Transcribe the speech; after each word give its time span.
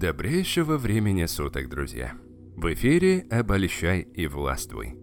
Добрейшего 0.00 0.78
времени 0.78 1.26
суток, 1.26 1.68
друзья. 1.68 2.12
В 2.54 2.72
эфире 2.72 3.26
«Обольщай 3.32 4.02
и 4.02 4.28
властвуй». 4.28 4.96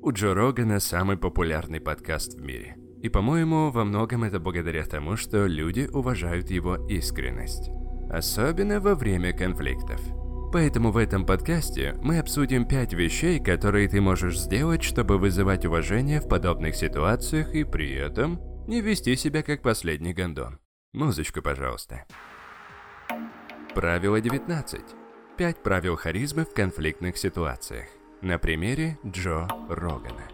У 0.00 0.10
Джо 0.10 0.32
Рогана 0.32 0.80
самый 0.80 1.18
популярный 1.18 1.82
подкаст 1.82 2.32
в 2.32 2.40
мире. 2.40 2.78
И, 3.02 3.10
по-моему, 3.10 3.70
во 3.70 3.84
многом 3.84 4.24
это 4.24 4.40
благодаря 4.40 4.86
тому, 4.86 5.16
что 5.16 5.44
люди 5.44 5.86
уважают 5.92 6.48
его 6.48 6.76
искренность. 6.88 7.68
Особенно 8.10 8.80
во 8.80 8.94
время 8.94 9.36
конфликтов. 9.36 10.00
Поэтому 10.50 10.92
в 10.92 10.96
этом 10.96 11.26
подкасте 11.26 11.94
мы 12.02 12.18
обсудим 12.18 12.66
пять 12.66 12.94
вещей, 12.94 13.40
которые 13.40 13.86
ты 13.86 14.00
можешь 14.00 14.40
сделать, 14.40 14.82
чтобы 14.82 15.18
вызывать 15.18 15.66
уважение 15.66 16.22
в 16.22 16.26
подобных 16.26 16.74
ситуациях 16.74 17.54
и 17.54 17.64
при 17.64 17.92
этом 17.92 18.40
не 18.66 18.80
вести 18.80 19.14
себя 19.14 19.42
как 19.42 19.60
последний 19.60 20.14
гондон. 20.14 20.58
Музычку, 20.94 21.42
пожалуйста. 21.42 22.06
Правило 23.78 24.20
19. 24.20 24.80
Пять 25.36 25.62
правил 25.62 25.94
харизмы 25.94 26.44
в 26.44 26.52
конфликтных 26.52 27.16
ситуациях. 27.16 27.86
На 28.22 28.36
примере 28.36 28.98
Джо 29.06 29.46
Рогана. 29.68 30.26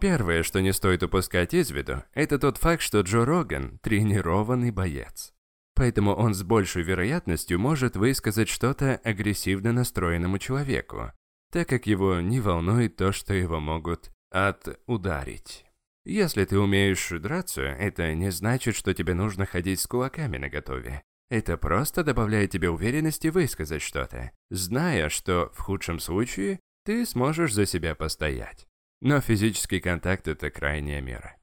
Первое, 0.00 0.42
что 0.42 0.60
не 0.60 0.74
стоит 0.74 1.02
упускать 1.02 1.54
из 1.54 1.70
виду, 1.70 2.02
это 2.12 2.38
тот 2.38 2.58
факт, 2.58 2.82
что 2.82 3.00
Джо 3.00 3.24
Роган– 3.24 3.78
тренированный 3.82 4.70
боец. 4.70 5.32
Поэтому 5.74 6.14
он 6.14 6.34
с 6.34 6.42
большей 6.42 6.82
вероятностью 6.82 7.58
может 7.58 7.96
высказать 7.96 8.50
что-то 8.50 9.00
агрессивно 9.02 9.72
настроенному 9.72 10.36
человеку, 10.36 11.12
так 11.50 11.70
как 11.70 11.86
его 11.86 12.20
не 12.20 12.38
волнует 12.38 12.96
то, 12.96 13.12
что 13.12 13.32
его 13.32 13.60
могут 13.60 14.10
от-ударить. 14.30 15.64
Если 16.04 16.44
ты 16.44 16.58
умеешь 16.58 17.08
драться, 17.08 17.62
это 17.62 18.12
не 18.12 18.30
значит, 18.30 18.76
что 18.76 18.92
тебе 18.92 19.14
нужно 19.14 19.46
ходить 19.46 19.80
с 19.80 19.86
кулаками 19.86 20.36
наготове. 20.36 21.02
Это 21.30 21.56
просто 21.56 22.02
добавляет 22.02 22.50
тебе 22.50 22.70
уверенности 22.70 23.28
высказать 23.28 23.82
что-то, 23.82 24.32
зная, 24.50 25.08
что 25.08 25.50
в 25.54 25.60
худшем 25.60 26.00
случае 26.00 26.58
ты 26.84 27.06
сможешь 27.06 27.54
за 27.54 27.66
себя 27.66 27.94
постоять. 27.94 28.66
Но 29.00 29.20
физический 29.20 29.80
контакт– 29.80 30.26
это 30.28 30.50
крайняя 30.50 31.00
мера. 31.00 31.36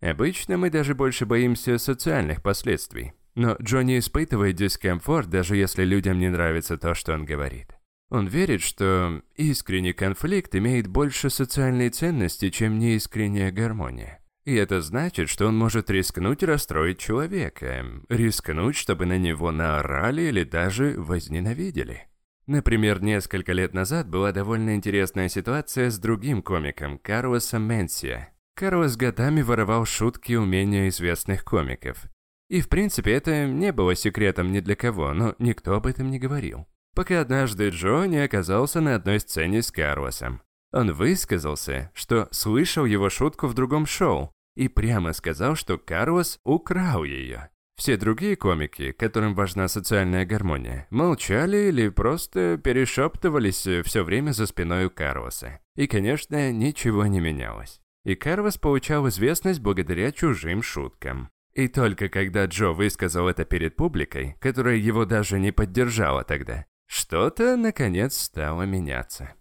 Обычно 0.00 0.56
мы 0.56 0.70
даже 0.70 0.94
больше 0.94 1.26
боимся 1.26 1.76
социальных 1.78 2.42
последствий. 2.42 3.12
Но 3.34 3.56
Джонни 3.60 3.98
испытывает 3.98 4.56
дискомфорт, 4.56 5.28
даже 5.28 5.56
если 5.56 5.84
людям 5.84 6.18
не 6.18 6.30
нравится 6.30 6.78
то, 6.78 6.94
что 6.94 7.12
он 7.12 7.26
говорит. 7.26 7.76
Он 8.10 8.26
верит, 8.26 8.62
что 8.62 9.22
искренний 9.34 9.92
конфликт 9.92 10.54
имеет 10.54 10.86
больше 10.86 11.30
социальной 11.30 11.90
ценности, 11.90 12.50
чем 12.50 12.78
неискренняя 12.78 13.50
гармония. 13.50 14.20
И 14.44 14.54
это 14.54 14.82
значит, 14.82 15.30
что 15.30 15.46
он 15.46 15.56
может 15.56 15.90
рискнуть 15.90 16.42
расстроить 16.42 16.98
человека, 16.98 17.84
рискнуть, 18.10 18.76
чтобы 18.76 19.06
на 19.06 19.16
него 19.16 19.50
наорали 19.50 20.22
или 20.22 20.44
даже 20.44 20.94
возненавидели. 20.98 22.08
Например, 22.46 23.02
несколько 23.02 23.52
лет 23.52 23.72
назад 23.72 24.08
была 24.08 24.32
довольно 24.32 24.74
интересная 24.74 25.30
ситуация 25.30 25.88
с 25.88 25.98
другим 25.98 26.42
комиком, 26.42 26.98
Карлосом 26.98 27.62
Менсия. 27.62 28.34
Карлос 28.54 28.96
годами 28.96 29.40
воровал 29.40 29.86
шутки 29.86 30.34
умения 30.34 30.88
известных 30.88 31.42
комиков. 31.44 32.04
И 32.50 32.60
в 32.60 32.68
принципе 32.68 33.12
это 33.12 33.46
не 33.46 33.72
было 33.72 33.94
секретом 33.94 34.52
ни 34.52 34.60
для 34.60 34.76
кого, 34.76 35.14
но 35.14 35.34
никто 35.38 35.74
об 35.74 35.86
этом 35.86 36.10
не 36.10 36.18
говорил. 36.18 36.66
Пока 36.94 37.22
однажды 37.22 37.70
Джо 37.70 38.04
не 38.04 38.18
оказался 38.18 38.82
на 38.82 38.94
одной 38.94 39.20
сцене 39.20 39.62
с 39.62 39.72
Карлосом. 39.72 40.42
Он 40.70 40.92
высказался, 40.92 41.90
что 41.94 42.28
слышал 42.30 42.84
его 42.84 43.08
шутку 43.08 43.46
в 43.46 43.54
другом 43.54 43.86
шоу, 43.86 44.33
и 44.54 44.68
прямо 44.68 45.12
сказал, 45.12 45.56
что 45.56 45.78
Карлос 45.78 46.38
украл 46.44 47.04
ее. 47.04 47.50
Все 47.76 47.96
другие 47.96 48.36
комики, 48.36 48.92
которым 48.92 49.34
важна 49.34 49.66
социальная 49.66 50.24
гармония, 50.24 50.86
молчали 50.90 51.68
или 51.68 51.88
просто 51.88 52.58
перешептывались 52.62 53.66
все 53.84 54.04
время 54.04 54.30
за 54.30 54.46
спиной 54.46 54.86
у 54.86 54.90
Карлоса. 54.90 55.60
И, 55.74 55.88
конечно, 55.88 56.52
ничего 56.52 57.06
не 57.06 57.20
менялось. 57.20 57.80
И 58.04 58.14
Карлос 58.14 58.58
получал 58.58 59.08
известность 59.08 59.60
благодаря 59.60 60.12
чужим 60.12 60.62
шуткам. 60.62 61.30
И 61.54 61.68
только 61.68 62.08
когда 62.08 62.46
Джо 62.46 62.72
высказал 62.72 63.28
это 63.28 63.44
перед 63.44 63.76
публикой, 63.76 64.36
которая 64.40 64.76
его 64.76 65.04
даже 65.04 65.38
не 65.38 65.52
поддержала 65.52 66.22
тогда, 66.24 66.66
что-то, 66.86 67.56
наконец, 67.56 68.18
стало 68.18 68.62
меняться. 68.62 69.34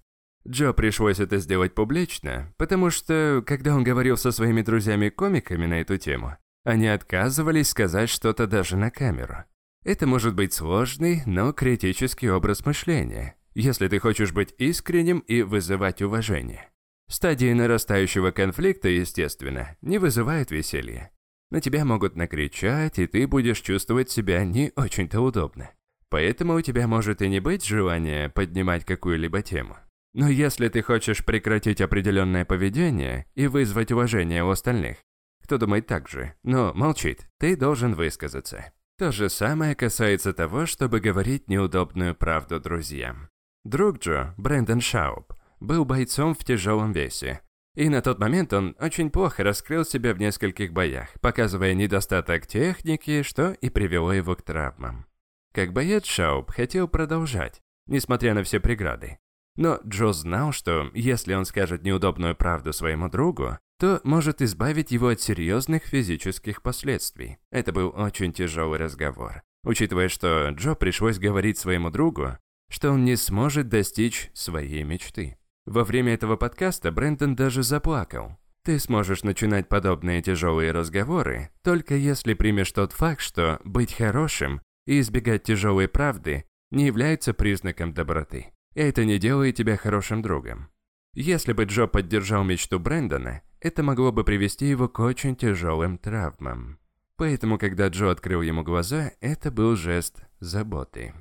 Джо 0.47 0.73
пришлось 0.73 1.19
это 1.19 1.37
сделать 1.37 1.73
публично, 1.73 2.53
потому 2.57 2.89
что, 2.89 3.41
когда 3.45 3.75
он 3.75 3.83
говорил 3.83 4.17
со 4.17 4.31
своими 4.31 4.61
друзьями-комиками 4.61 5.65
на 5.65 5.81
эту 5.81 5.97
тему, 5.97 6.37
они 6.65 6.87
отказывались 6.87 7.69
сказать 7.69 8.09
что-то 8.09 8.45
даже 8.45 8.75
на 8.75 8.91
камеру. 8.91 9.45
Это 9.85 10.05
может 10.05 10.35
быть 10.35 10.53
сложный, 10.53 11.23
но 11.25 11.53
критический 11.53 12.29
образ 12.29 12.65
мышления, 12.65 13.35
если 13.53 13.87
ты 13.87 13.99
хочешь 13.99 14.33
быть 14.33 14.53
искренним 14.57 15.19
и 15.19 15.41
вызывать 15.43 16.01
уважение. 16.01 16.69
Стадии 17.09 17.51
нарастающего 17.53 18.31
конфликта, 18.31 18.89
естественно, 18.89 19.77
не 19.81 19.97
вызывают 19.97 20.51
веселья. 20.51 21.11
На 21.51 21.61
тебя 21.61 21.85
могут 21.85 22.15
накричать, 22.15 22.97
и 22.97 23.07
ты 23.07 23.27
будешь 23.27 23.59
чувствовать 23.59 24.09
себя 24.09 24.43
не 24.43 24.71
очень-то 24.75 25.21
удобно. 25.21 25.71
Поэтому 26.09 26.55
у 26.55 26.61
тебя 26.61 26.87
может 26.87 27.21
и 27.21 27.27
не 27.27 27.39
быть 27.39 27.65
желания 27.65 28.29
поднимать 28.29 28.85
какую-либо 28.85 29.41
тему. 29.41 29.77
Но 30.13 30.29
если 30.29 30.67
ты 30.67 30.81
хочешь 30.81 31.25
прекратить 31.25 31.81
определенное 31.81 32.45
поведение 32.45 33.25
и 33.33 33.47
вызвать 33.47 33.91
уважение 33.91 34.43
у 34.43 34.49
остальных, 34.49 34.97
кто 35.43 35.57
думает 35.57 35.87
так 35.87 36.07
же, 36.07 36.35
но 36.43 36.71
молчит, 36.73 37.27
ты 37.39 37.57
должен 37.57 37.95
высказаться. 37.95 38.71
То 38.97 39.11
же 39.11 39.29
самое 39.29 39.75
касается 39.75 40.33
того, 40.33 40.65
чтобы 40.65 40.99
говорить 40.99 41.49
неудобную 41.49 42.15
правду 42.15 42.59
друзьям. 42.59 43.29
Друг 43.63 43.99
Джо, 43.99 44.35
Брэндон 44.37 44.81
Шауб, 44.81 45.33
был 45.59 45.83
бойцом 45.83 46.35
в 46.35 46.43
тяжелом 46.45 46.91
весе. 46.91 47.41
И 47.75 47.89
на 47.89 48.03
тот 48.03 48.19
момент 48.19 48.53
он 48.53 48.75
очень 48.79 49.09
плохо 49.09 49.43
раскрыл 49.43 49.83
себя 49.83 50.13
в 50.13 50.19
нескольких 50.19 50.71
боях, 50.73 51.09
показывая 51.21 51.73
недостаток 51.73 52.45
техники, 52.45 53.23
что 53.23 53.53
и 53.53 53.69
привело 53.69 54.13
его 54.13 54.35
к 54.35 54.43
травмам. 54.43 55.07
Как 55.53 55.73
боец 55.73 56.05
Шауб 56.05 56.51
хотел 56.51 56.87
продолжать, 56.87 57.61
несмотря 57.87 58.35
на 58.35 58.43
все 58.43 58.59
преграды. 58.59 59.17
Но 59.55 59.79
Джо 59.85 60.13
знал, 60.13 60.51
что 60.51 60.89
если 60.93 61.33
он 61.33 61.45
скажет 61.45 61.83
неудобную 61.83 62.35
правду 62.35 62.73
своему 62.73 63.09
другу, 63.09 63.59
то 63.79 64.01
может 64.03 64.41
избавить 64.41 64.91
его 64.91 65.09
от 65.09 65.21
серьезных 65.21 65.83
физических 65.83 66.61
последствий. 66.61 67.37
Это 67.51 67.71
был 67.71 67.93
очень 67.95 68.33
тяжелый 68.33 68.79
разговор, 68.79 69.43
учитывая, 69.63 70.09
что 70.09 70.49
Джо 70.49 70.73
пришлось 70.73 71.19
говорить 71.19 71.57
своему 71.57 71.89
другу, 71.89 72.37
что 72.69 72.91
он 72.91 73.03
не 73.03 73.15
сможет 73.15 73.69
достичь 73.69 74.31
своей 74.33 74.83
мечты. 74.83 75.37
Во 75.65 75.83
время 75.83 76.13
этого 76.13 76.35
подкаста 76.35 76.91
Брэндон 76.91 77.35
даже 77.35 77.61
заплакал. 77.61 78.37
Ты 78.63 78.79
сможешь 78.79 79.23
начинать 79.23 79.67
подобные 79.67 80.21
тяжелые 80.21 80.71
разговоры, 80.71 81.49
только 81.63 81.95
если 81.95 82.33
примешь 82.33 82.71
тот 82.71 82.93
факт, 82.93 83.19
что 83.19 83.59
быть 83.65 83.93
хорошим 83.93 84.61
и 84.87 85.01
избегать 85.01 85.43
тяжелой 85.43 85.89
правды 85.89 86.45
не 86.71 86.85
является 86.85 87.33
признаком 87.33 87.93
доброты. 87.93 88.52
Это 88.73 89.05
не 89.05 89.19
делает 89.19 89.55
тебя 89.55 89.77
хорошим 89.77 90.21
другом. 90.21 90.69
Если 91.13 91.53
бы 91.53 91.65
Джо 91.65 91.85
поддержал 91.85 92.43
мечту 92.43 92.79
Брэндона, 92.79 93.41
это 93.59 93.83
могло 93.83 94.11
бы 94.11 94.23
привести 94.23 94.67
его 94.67 94.89
к 94.89 94.99
очень 94.99 95.35
тяжелым 95.35 95.97
травмам. 95.97 96.79
Поэтому, 97.15 97.59
когда 97.59 97.87
Джо 97.89 98.09
открыл 98.09 98.41
ему 98.41 98.63
глаза, 98.63 99.11
это 99.21 99.51
был 99.51 99.75
жест 99.75 100.23
заботы. 100.39 101.13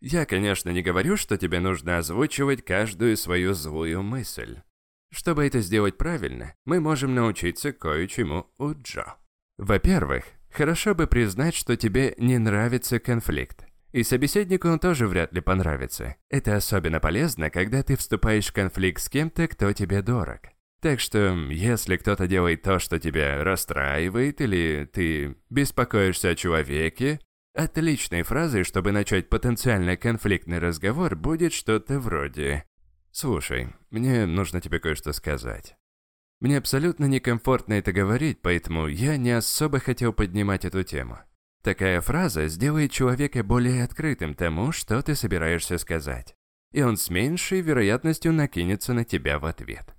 Я, 0.00 0.26
конечно, 0.26 0.70
не 0.70 0.82
говорю, 0.82 1.16
что 1.16 1.36
тебе 1.36 1.60
нужно 1.60 1.98
озвучивать 1.98 2.64
каждую 2.64 3.16
свою 3.16 3.54
злую 3.54 4.02
мысль. 4.02 4.60
Чтобы 5.10 5.46
это 5.46 5.60
сделать 5.60 5.96
правильно, 5.96 6.54
мы 6.64 6.80
можем 6.80 7.14
научиться 7.14 7.72
кое-чему 7.72 8.46
у 8.58 8.72
Джо. 8.72 9.14
Во-первых, 9.56 10.24
хорошо 10.50 10.94
бы 10.94 11.06
признать, 11.06 11.54
что 11.54 11.76
тебе 11.76 12.14
не 12.18 12.38
нравится 12.38 12.98
конфликт. 12.98 13.67
И 13.92 14.02
собеседнику 14.02 14.68
он 14.68 14.78
тоже 14.78 15.06
вряд 15.06 15.32
ли 15.32 15.40
понравится. 15.40 16.16
Это 16.28 16.56
особенно 16.56 17.00
полезно, 17.00 17.50
когда 17.50 17.82
ты 17.82 17.96
вступаешь 17.96 18.48
в 18.48 18.52
конфликт 18.52 19.00
с 19.00 19.08
кем-то, 19.08 19.48
кто 19.48 19.72
тебе 19.72 20.02
дорог. 20.02 20.40
Так 20.80 21.00
что, 21.00 21.34
если 21.50 21.96
кто-то 21.96 22.28
делает 22.28 22.62
то, 22.62 22.78
что 22.78 23.00
тебя 23.00 23.42
расстраивает, 23.42 24.40
или 24.40 24.88
ты 24.92 25.36
беспокоишься 25.50 26.30
о 26.30 26.34
человеке, 26.36 27.18
отличной 27.54 28.22
фразой, 28.22 28.62
чтобы 28.62 28.92
начать 28.92 29.28
потенциально 29.28 29.96
конфликтный 29.96 30.58
разговор, 30.58 31.16
будет 31.16 31.52
что-то 31.52 31.98
вроде 31.98 32.64
«Слушай, 33.10 33.74
мне 33.90 34.26
нужно 34.26 34.60
тебе 34.60 34.78
кое-что 34.78 35.12
сказать». 35.12 35.76
Мне 36.38 36.58
абсолютно 36.58 37.06
некомфортно 37.06 37.72
это 37.72 37.90
говорить, 37.90 38.40
поэтому 38.42 38.86
я 38.86 39.16
не 39.16 39.32
особо 39.32 39.80
хотел 39.80 40.12
поднимать 40.12 40.64
эту 40.64 40.84
тему. 40.84 41.18
Такая 41.68 42.00
фраза 42.00 42.48
сделает 42.48 42.92
человека 42.92 43.44
более 43.44 43.84
открытым 43.84 44.32
тому, 44.32 44.72
что 44.72 45.02
ты 45.02 45.14
собираешься 45.14 45.76
сказать. 45.76 46.34
И 46.72 46.80
он 46.80 46.96
с 46.96 47.10
меньшей 47.10 47.60
вероятностью 47.60 48.32
накинется 48.32 48.94
на 48.94 49.04
тебя 49.04 49.38
в 49.38 49.44
ответ. 49.44 49.94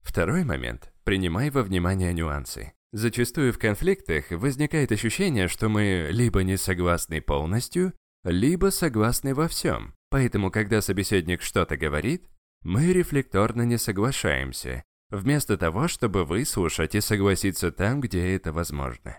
Второй 0.00 0.44
момент. 0.44 0.94
Принимай 1.04 1.50
во 1.50 1.62
внимание 1.62 2.14
нюансы. 2.14 2.72
Зачастую 2.92 3.52
в 3.52 3.58
конфликтах 3.58 4.30
возникает 4.30 4.90
ощущение, 4.90 5.48
что 5.48 5.68
мы 5.68 6.08
либо 6.10 6.42
не 6.42 6.56
согласны 6.56 7.20
полностью, 7.20 7.92
либо 8.24 8.70
согласны 8.70 9.34
во 9.34 9.48
всем. 9.48 9.92
Поэтому, 10.08 10.50
когда 10.50 10.80
собеседник 10.80 11.42
что-то 11.42 11.76
говорит, 11.76 12.26
мы 12.62 12.90
рефлекторно 12.94 13.66
не 13.66 13.76
соглашаемся, 13.76 14.82
вместо 15.10 15.58
того, 15.58 15.88
чтобы 15.88 16.24
выслушать 16.24 16.94
и 16.94 17.02
согласиться 17.02 17.70
там, 17.70 18.00
где 18.00 18.34
это 18.34 18.50
возможно. 18.50 19.18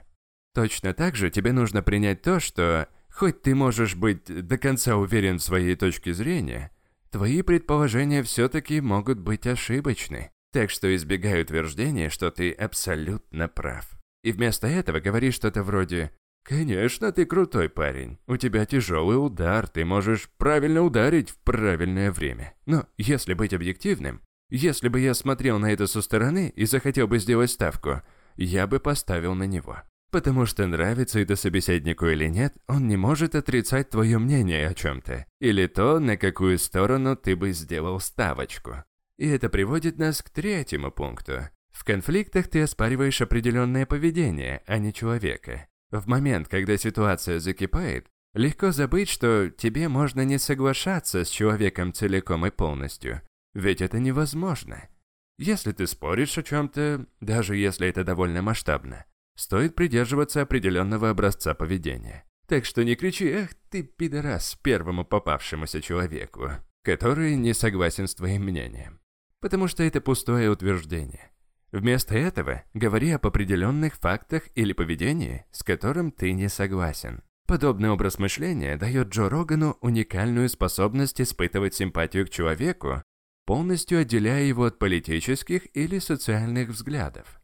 Точно 0.57 0.95
так 0.95 1.15
же 1.15 1.29
тебе 1.29 1.51
нужно 1.51 1.83
принять 1.83 2.23
то, 2.23 2.39
что, 2.39 2.87
хоть 3.11 3.43
ты 3.43 3.53
можешь 3.53 3.95
быть 3.95 4.23
до 4.25 4.57
конца 4.57 4.95
уверен 4.95 5.37
в 5.37 5.43
своей 5.43 5.75
точке 5.75 6.15
зрения, 6.15 6.71
твои 7.11 7.43
предположения 7.43 8.23
все-таки 8.23 8.81
могут 8.81 9.19
быть 9.19 9.45
ошибочны. 9.45 10.31
Так 10.51 10.71
что 10.71 10.95
избегай 10.95 11.43
утверждения, 11.43 12.09
что 12.09 12.31
ты 12.31 12.51
абсолютно 12.51 13.47
прав. 13.47 13.87
И 14.23 14.31
вместо 14.31 14.65
этого 14.65 14.99
говори 14.99 15.29
что-то 15.29 15.61
вроде 15.61 16.11
«Конечно, 16.43 17.11
ты 17.11 17.27
крутой 17.27 17.69
парень. 17.69 18.17
У 18.25 18.35
тебя 18.37 18.65
тяжелый 18.65 19.23
удар, 19.23 19.67
ты 19.67 19.85
можешь 19.85 20.27
правильно 20.39 20.81
ударить 20.81 21.29
в 21.29 21.37
правильное 21.43 22.11
время. 22.11 22.55
Но 22.65 22.87
если 22.97 23.35
быть 23.35 23.53
объективным, 23.53 24.23
если 24.49 24.87
бы 24.87 25.01
я 25.01 25.13
смотрел 25.13 25.59
на 25.59 25.71
это 25.71 25.85
со 25.85 26.01
стороны 26.01 26.51
и 26.55 26.65
захотел 26.65 27.07
бы 27.07 27.19
сделать 27.19 27.51
ставку, 27.51 28.01
я 28.37 28.65
бы 28.65 28.79
поставил 28.79 29.35
на 29.35 29.43
него. 29.43 29.83
Потому 30.09 30.45
что 30.45 30.65
нравится 30.67 31.19
это 31.19 31.35
собеседнику 31.35 32.05
или 32.05 32.27
нет, 32.27 32.55
он 32.67 32.87
не 32.87 32.95
может 32.95 33.35
отрицать 33.35 33.89
твое 33.89 34.17
мнение 34.19 34.67
о 34.67 34.73
чем-то. 34.73 35.25
Или 35.39 35.67
то, 35.67 35.99
на 35.99 36.15
какую 36.15 36.57
сторону 36.59 37.15
ты 37.17 37.35
бы 37.35 37.51
сделал 37.51 37.99
ставочку. 37.99 38.83
И 39.17 39.27
это 39.27 39.49
приводит 39.49 39.97
нас 39.97 40.21
к 40.21 40.29
третьему 40.29 40.91
пункту. 40.91 41.49
В 41.71 41.83
конфликтах 41.83 42.47
ты 42.47 42.61
оспариваешь 42.61 43.21
определенное 43.21 43.85
поведение, 43.85 44.63
а 44.65 44.77
не 44.77 44.93
человека. 44.93 45.67
В 45.91 46.07
момент, 46.07 46.47
когда 46.47 46.77
ситуация 46.77 47.39
закипает, 47.39 48.07
легко 48.33 48.71
забыть, 48.71 49.09
что 49.09 49.49
тебе 49.49 49.89
можно 49.89 50.23
не 50.23 50.37
соглашаться 50.37 51.25
с 51.25 51.29
человеком 51.29 51.93
целиком 51.93 52.45
и 52.45 52.49
полностью. 52.49 53.21
Ведь 53.53 53.81
это 53.81 53.99
невозможно. 53.99 54.87
Если 55.37 55.71
ты 55.71 55.85
споришь 55.85 56.37
о 56.37 56.43
чем-то, 56.43 57.05
даже 57.21 57.55
если 57.55 57.87
это 57.87 58.03
довольно 58.03 58.41
масштабно, 58.41 59.05
стоит 59.37 59.75
придерживаться 59.75 60.41
определенного 60.41 61.09
образца 61.09 61.53
поведения. 61.53 62.25
Так 62.47 62.65
что 62.65 62.83
не 62.83 62.95
кричи 62.95 63.27
«Эх, 63.27 63.51
ты 63.69 63.83
пидорас» 63.83 64.57
первому 64.61 65.05
попавшемуся 65.05 65.81
человеку, 65.81 66.51
который 66.81 67.35
не 67.35 67.53
согласен 67.53 68.07
с 68.07 68.15
твоим 68.15 68.43
мнением. 68.43 68.99
Потому 69.39 69.67
что 69.67 69.83
это 69.83 70.01
пустое 70.01 70.49
утверждение. 70.49 71.31
Вместо 71.71 72.17
этого 72.17 72.63
говори 72.73 73.11
об 73.11 73.27
определенных 73.27 73.95
фактах 73.95 74.43
или 74.55 74.73
поведении, 74.73 75.45
с 75.51 75.63
которым 75.63 76.11
ты 76.11 76.31
не 76.31 76.49
согласен. 76.49 77.21
Подобный 77.45 77.89
образ 77.89 78.19
мышления 78.19 78.77
дает 78.77 79.09
Джо 79.09 79.29
Рогану 79.29 79.77
уникальную 79.81 80.49
способность 80.49 81.21
испытывать 81.21 81.75
симпатию 81.75 82.25
к 82.25 82.29
человеку, 82.29 83.03
полностью 83.45 83.99
отделяя 83.99 84.43
его 84.43 84.65
от 84.65 84.79
политических 84.79 85.75
или 85.75 85.99
социальных 85.99 86.69
взглядов. 86.69 87.39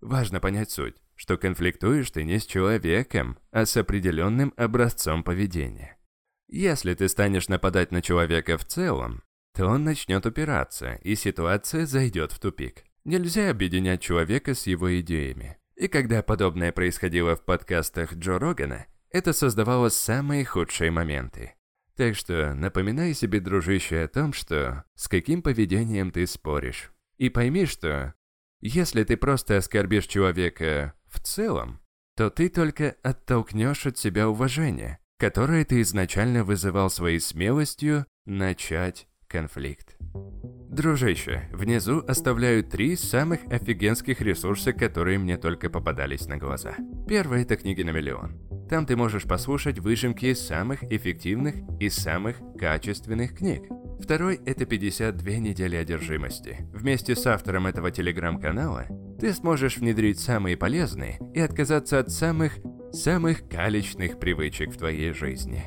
Важно 0.00 0.40
понять 0.40 0.70
суть, 0.70 0.96
что 1.16 1.36
конфликтуешь 1.36 2.10
ты 2.10 2.24
не 2.24 2.38
с 2.38 2.46
человеком, 2.46 3.38
а 3.50 3.66
с 3.66 3.76
определенным 3.76 4.52
образцом 4.56 5.22
поведения. 5.22 5.96
Если 6.48 6.94
ты 6.94 7.08
станешь 7.08 7.48
нападать 7.48 7.90
на 7.90 8.02
человека 8.02 8.58
в 8.58 8.64
целом, 8.64 9.22
то 9.54 9.66
он 9.66 9.84
начнет 9.84 10.26
упираться, 10.26 10.94
и 11.02 11.14
ситуация 11.14 11.86
зайдет 11.86 12.32
в 12.32 12.38
тупик. 12.38 12.84
Нельзя 13.04 13.50
объединять 13.50 14.00
человека 14.00 14.54
с 14.54 14.66
его 14.66 14.98
идеями. 15.00 15.58
И 15.76 15.88
когда 15.88 16.22
подобное 16.22 16.72
происходило 16.72 17.36
в 17.36 17.44
подкастах 17.44 18.14
Джо 18.14 18.38
Рогана, 18.38 18.86
это 19.10 19.32
создавало 19.32 19.90
самые 19.90 20.44
худшие 20.44 20.90
моменты. 20.90 21.54
Так 21.96 22.16
что 22.16 22.54
напоминай 22.54 23.14
себе, 23.14 23.40
дружище, 23.40 24.02
о 24.02 24.08
том, 24.08 24.32
что 24.32 24.84
с 24.94 25.06
каким 25.06 25.42
поведением 25.42 26.10
ты 26.10 26.26
споришь. 26.26 26.92
И 27.18 27.28
пойми, 27.28 27.66
что 27.66 28.14
если 28.64 29.04
ты 29.04 29.18
просто 29.18 29.58
оскорбишь 29.58 30.06
человека 30.06 30.94
в 31.06 31.20
целом, 31.20 31.80
то 32.16 32.30
ты 32.30 32.48
только 32.48 32.96
оттолкнешь 33.02 33.84
от 33.84 33.98
себя 33.98 34.26
уважение, 34.28 35.00
которое 35.18 35.66
ты 35.66 35.82
изначально 35.82 36.44
вызывал 36.44 36.88
своей 36.88 37.20
смелостью 37.20 38.06
начать 38.24 39.06
конфликт. 39.28 39.96
Дружище, 40.00 41.50
внизу 41.52 42.02
оставляю 42.08 42.64
три 42.64 42.96
самых 42.96 43.44
офигенских 43.48 44.22
ресурса, 44.22 44.72
которые 44.72 45.18
мне 45.18 45.36
только 45.36 45.68
попадались 45.68 46.26
на 46.26 46.38
глаза. 46.38 46.74
Первый– 47.06 47.42
это 47.44 47.56
книги 47.56 47.82
на 47.82 47.90
миллион. 47.90 48.66
Там 48.70 48.86
ты 48.86 48.96
можешь 48.96 49.24
послушать 49.24 49.78
выжимки 49.78 50.26
из 50.26 50.40
самых 50.40 50.82
эффективных 50.84 51.56
и 51.80 51.90
самых 51.90 52.36
качественных 52.58 53.36
книг. 53.36 53.64
Второй– 54.00 54.40
это 54.46 54.66
52 54.66 55.32
недели 55.36 55.76
одержимости. 55.76 56.58
Вместе 56.72 57.14
с 57.14 57.26
автором 57.26 57.66
этого 57.66 57.90
телеграм-канала 57.90 58.86
ты 59.20 59.32
сможешь 59.32 59.78
внедрить 59.78 60.20
самые 60.20 60.56
полезные 60.56 61.18
и 61.34 61.40
отказаться 61.40 61.98
от 61.98 62.10
самых, 62.10 62.58
самых 62.92 63.48
калечных 63.48 64.18
привычек 64.18 64.72
в 64.72 64.78
твоей 64.78 65.12
жизни. 65.12 65.64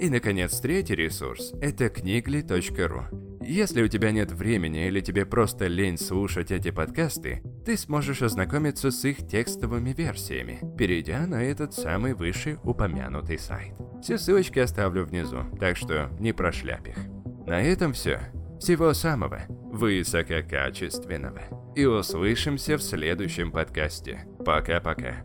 И, 0.00 0.10
наконец, 0.10 0.60
третий 0.60 0.94
ресурс– 0.94 1.52
это 1.60 1.88
книгли.ру. 1.88 3.04
Если 3.40 3.82
у 3.82 3.88
тебя 3.88 4.10
нет 4.10 4.30
времени 4.30 4.86
или 4.86 5.00
тебе 5.00 5.24
просто 5.24 5.68
лень 5.68 5.96
слушать 5.96 6.50
эти 6.50 6.70
подкасты, 6.70 7.42
ты 7.64 7.76
сможешь 7.78 8.20
ознакомиться 8.20 8.90
с 8.90 9.04
их 9.06 9.26
текстовыми 9.26 9.94
версиями, 9.94 10.60
перейдя 10.76 11.26
на 11.26 11.42
этот 11.42 11.72
самый 11.72 12.12
выше 12.12 12.58
упомянутый 12.62 13.38
сайт. 13.38 13.72
Все 14.02 14.18
ссылочки 14.18 14.58
оставлю 14.58 15.04
внизу, 15.04 15.44
так 15.58 15.76
что 15.76 16.10
не 16.20 16.32
прошляпь 16.32 16.88
их. 16.88 17.17
На 17.48 17.62
этом 17.62 17.94
все. 17.94 18.20
Всего 18.60 18.92
самого 18.92 19.40
высококачественного. 19.48 21.40
И 21.74 21.86
услышимся 21.86 22.76
в 22.76 22.82
следующем 22.82 23.52
подкасте. 23.52 24.26
Пока-пока. 24.44 25.24